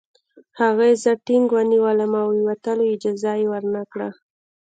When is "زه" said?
1.03-1.11